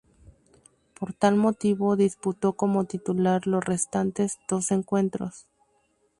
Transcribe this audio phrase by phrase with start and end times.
[0.95, 5.45] Por tal motivo disputó como titular los restantes dos encuentros.